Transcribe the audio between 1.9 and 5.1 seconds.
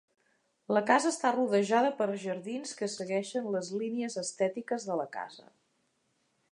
per jardins que segueixen les línies estètiques de la